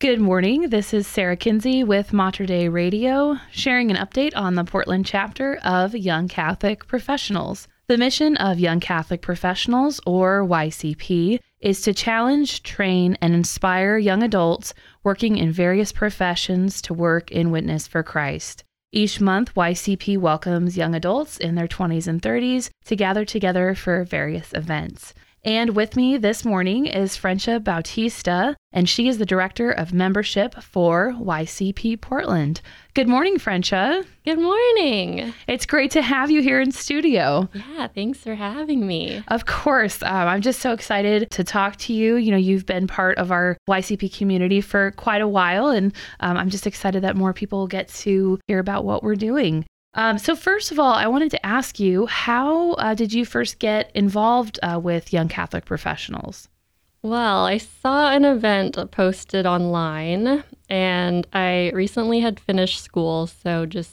[0.00, 0.68] Good morning.
[0.68, 5.58] This is Sarah Kuenzi with Mater Dei Radio, sharing an update on the Portland chapter
[5.64, 7.66] of Young Catholic Professionals.
[7.88, 14.22] The mission of Young Catholic Professionals, or YCP, is to challenge, train, and inspire young
[14.22, 14.72] adults
[15.02, 18.62] working in various professions to work in witness for Christ.
[18.92, 24.04] Each month, YCP welcomes young adults in their 20s and 30s to gather together for
[24.04, 25.12] various events.
[25.44, 30.60] And with me this morning is Frencia Bautista, and she is the Director of Membership
[30.62, 32.60] for YCP Portland.
[32.94, 34.04] Good morning, Frencia.
[34.24, 35.32] Good morning.
[35.46, 37.48] It's great to have you here in studio.
[37.54, 39.22] Yeah, thanks for having me.
[39.28, 40.02] Of course.
[40.02, 42.16] Um, I'm just so excited to talk to you.
[42.16, 46.36] You know, you've been part of our YCP community for quite a while, and um,
[46.36, 49.64] I'm just excited that more people get to hear about what we're doing.
[49.98, 53.58] Um, so, first of all, I wanted to ask you how uh, did you first
[53.58, 56.48] get involved uh, with Young Catholic Professionals?
[57.02, 63.90] Well, I saw an event posted online, and I recently had finished school, so just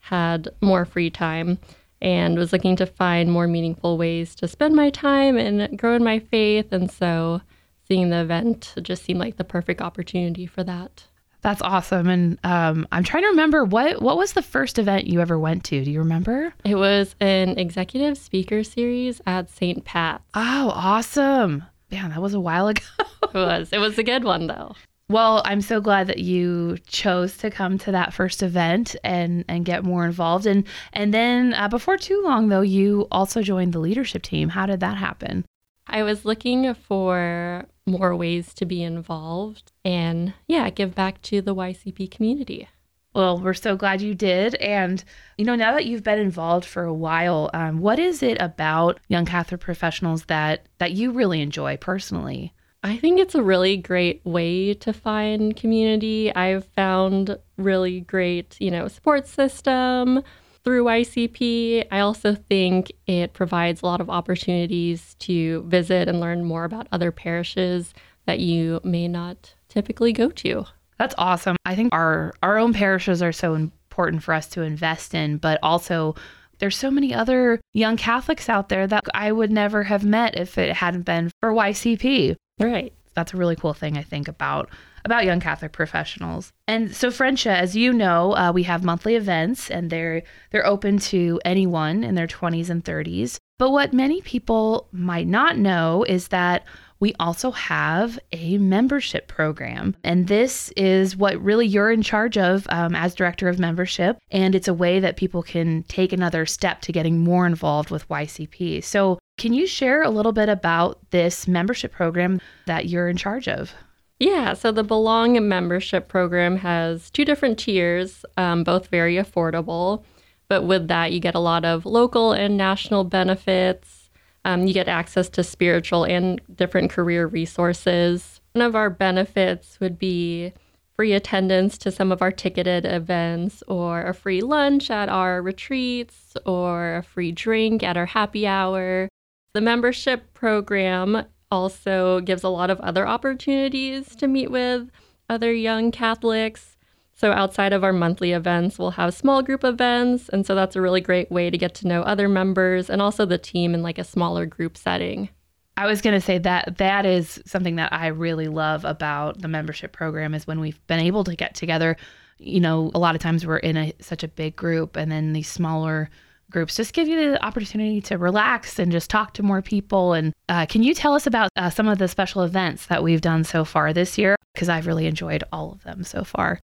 [0.00, 1.60] had more free time
[2.02, 6.02] and was looking to find more meaningful ways to spend my time and grow in
[6.02, 6.72] my faith.
[6.72, 7.42] And so,
[7.86, 11.04] seeing the event just seemed like the perfect opportunity for that.
[11.44, 12.08] That's awesome.
[12.08, 15.62] And um, I'm trying to remember what what was the first event you ever went
[15.64, 15.84] to?
[15.84, 16.54] Do you remember?
[16.64, 19.84] It was an executive speaker series at St.
[19.84, 20.24] Pat's.
[20.32, 21.62] Oh, awesome.
[21.92, 22.80] Man, that was a while ago.
[22.98, 23.68] it was.
[23.74, 24.74] It was a good one though.
[25.10, 29.66] Well, I'm so glad that you chose to come to that first event and and
[29.66, 30.46] get more involved.
[30.46, 34.48] And and then uh, before too long, though, you also joined the leadership team.
[34.48, 35.44] How did that happen?
[35.86, 41.54] I was looking for more ways to be involved and, yeah, give back to the
[41.54, 42.68] YCP community.
[43.14, 44.56] Well, we're so glad you did.
[44.56, 45.04] And,
[45.38, 48.98] you know, now that you've been involved for a while, um, what is it about
[49.08, 52.52] Young Catholic professionals that, that you really enjoy personally?
[52.82, 56.34] I think it's a really great way to find community.
[56.34, 60.22] I've found really great, you know, support system,
[60.64, 61.86] through YCP.
[61.90, 66.88] I also think it provides a lot of opportunities to visit and learn more about
[66.90, 67.92] other parishes
[68.26, 70.64] that you may not typically go to.
[70.98, 71.56] That's awesome.
[71.64, 75.58] I think our our own parishes are so important for us to invest in, but
[75.62, 76.14] also
[76.58, 80.56] there's so many other young Catholics out there that I would never have met if
[80.56, 82.36] it hadn't been for YCP.
[82.60, 82.92] Right.
[83.14, 84.70] That's a really cool thing I think about
[85.04, 86.52] about young Catholic professionals.
[86.66, 90.98] And so, Frencia, as you know, uh, we have monthly events, and they're they're open
[90.98, 93.38] to anyone in their 20s and 30s.
[93.58, 96.64] But what many people might not know is that
[97.00, 99.94] we also have a membership program.
[100.02, 104.16] And this is what really you're in charge of um, as director of membership.
[104.30, 108.08] And it's a way that people can take another step to getting more involved with
[108.08, 108.82] YCP.
[108.82, 113.48] So, can you share a little bit about this membership program that you're in charge
[113.48, 113.74] of?
[114.20, 120.04] Yeah, so the Belong membership program has two different tiers, um, both very affordable.
[120.48, 124.08] But with that, you get a lot of local and national benefits.
[124.44, 128.40] Um, you get access to spiritual and different career resources.
[128.52, 130.52] One of our benefits would be
[130.94, 136.36] free attendance to some of our ticketed events, or a free lunch at our retreats,
[136.46, 139.08] or a free drink at our happy hour.
[139.54, 144.90] The membership program also gives a lot of other opportunities to meet with
[145.30, 146.76] other young Catholics.
[147.14, 150.28] So, outside of our monthly events, we'll have small group events.
[150.28, 153.24] And so, that's a really great way to get to know other members and also
[153.24, 155.28] the team in like a smaller group setting.
[155.76, 159.48] I was going to say that that is something that I really love about the
[159.48, 161.96] membership program is when we've been able to get together.
[162.38, 165.32] You know, a lot of times we're in a, such a big group, and then
[165.32, 166.10] these smaller
[166.50, 170.12] groups just give you the opportunity to relax and just talk to more people.
[170.12, 173.20] And uh, can you tell us about uh, some of the special events that we've
[173.20, 174.36] done so far this year?
[174.54, 176.60] Because I've really enjoyed all of them so far.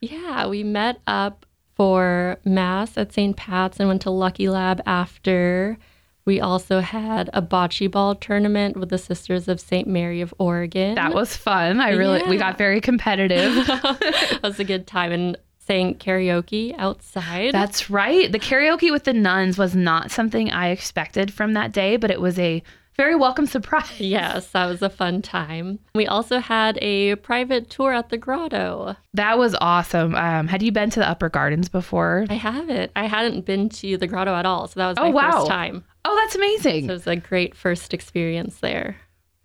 [0.00, 3.36] Yeah, we met up for Mass at St.
[3.36, 5.78] Pat's and went to Lucky Lab after.
[6.24, 9.86] We also had a bocce ball tournament with the Sisters of St.
[9.86, 10.94] Mary of Oregon.
[10.94, 11.80] That was fun.
[11.80, 12.30] I really, yeah.
[12.30, 13.52] we got very competitive.
[13.58, 15.12] it was a good time.
[15.12, 17.52] And sang karaoke outside.
[17.52, 18.30] That's right.
[18.30, 22.20] The karaoke with the nuns was not something I expected from that day, but it
[22.20, 22.62] was a
[22.96, 23.90] very welcome surprise.
[24.00, 25.80] Yes, that was a fun time.
[25.94, 28.96] We also had a private tour at the grotto.
[29.14, 30.14] That was awesome.
[30.14, 32.26] Um, had you been to the Upper Gardens before?
[32.28, 32.92] I haven't.
[32.94, 35.30] I hadn't been to the grotto at all, so that was my oh, wow.
[35.32, 35.84] first time.
[36.04, 36.86] Oh, that's amazing.
[36.86, 38.96] So it was a great first experience there.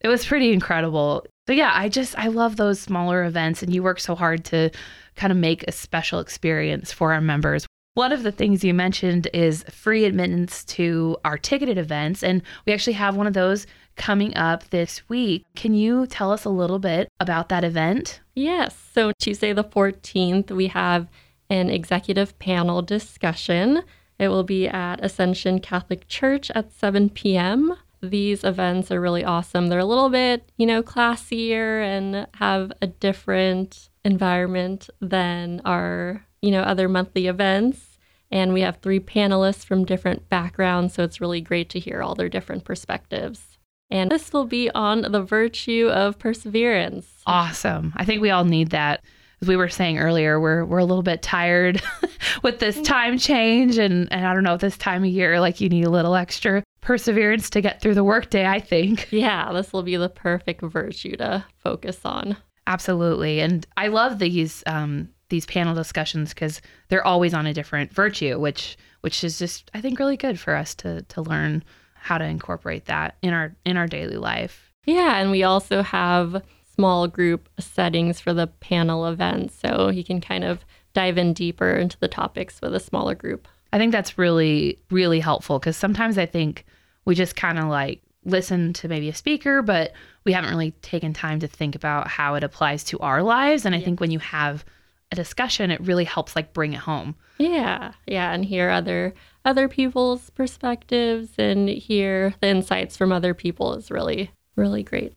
[0.01, 1.25] It was pretty incredible.
[1.49, 4.69] So yeah, I just I love those smaller events and you work so hard to
[5.15, 7.65] kind of make a special experience for our members.
[7.95, 12.21] one of the things you mentioned is free admittance to our ticketed events.
[12.21, 13.65] And we actually have one of those
[13.95, 15.43] coming up this week.
[15.55, 18.21] Can you tell us a little bit about that event?
[18.35, 18.77] Yes.
[18.93, 21.07] So, Tuesday the 14th, we have
[21.49, 23.81] an executive panel discussion.
[24.19, 27.73] It will be at Ascension Catholic Church at 7 p.m.
[28.01, 29.67] These events are really awesome.
[29.67, 36.51] They're a little bit, you know, classier and have a different environment than our, you
[36.51, 37.97] know, other monthly events.
[38.31, 42.15] And we have three panelists from different backgrounds, so it's really great to hear all
[42.15, 43.57] their different perspectives.
[43.89, 47.07] And this will be on the virtue of perseverance.
[47.25, 47.91] Awesome.
[47.95, 49.03] I think we all need that.
[49.41, 51.81] As we were saying earlier, we're we're a little bit tired
[52.43, 52.83] with this mm-hmm.
[52.83, 55.89] time change and, and I don't know, this time of year, like you need a
[55.89, 59.07] little extra perseverance to get through the workday, I think.
[59.19, 62.37] Yeah, this will be the perfect virtue to focus on.
[62.67, 63.41] Absolutely.
[63.41, 68.39] And I love these um these panel discussions because they're always on a different virtue,
[68.39, 72.25] which which is just I think really good for us to to learn how to
[72.25, 74.71] incorporate that in our in our daily life.
[74.85, 76.41] Yeah, and we also have
[76.73, 81.71] small group settings for the panel events, so you can kind of dive in deeper
[81.71, 83.47] into the topics with a smaller group.
[83.71, 86.65] I think that's really really helpful because sometimes I think
[87.05, 89.93] we just kind of like listen to maybe a speaker, but
[90.25, 93.65] we haven't really taken time to think about how it applies to our lives.
[93.65, 93.85] And I yeah.
[93.85, 94.65] think when you have
[95.11, 97.15] a discussion, it really helps like bring it home.
[97.37, 99.13] Yeah, yeah, and hear other
[99.45, 105.15] other people's perspectives and hear the insights from other people is really really great.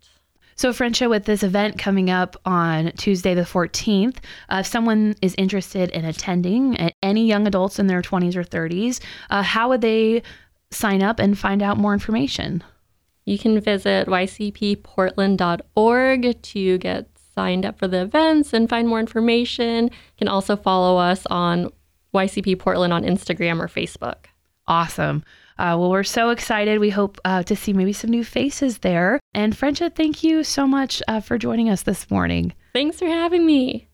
[0.63, 4.19] So, Frencia, with this event coming up on Tuesday, the 14th,
[4.49, 9.01] uh, if someone is interested in attending, any young adults in their 20s or 30s,
[9.31, 10.23] uh, how would they
[10.71, 12.63] sign up and find out more information?
[13.25, 19.87] You can visit ycpportland.org to get signed up for the events and find more information.
[19.87, 21.71] You can also follow us on
[22.15, 24.27] YCP Portland on Instagram or Facebook.
[24.69, 25.25] Awesome.
[25.59, 26.79] Uh, well, we're so excited.
[26.79, 29.21] We hope uh, to see maybe some new faces there.
[29.35, 32.53] And Frencia, thank you so much uh, for joining us this morning.
[32.73, 33.89] Thanks for having me.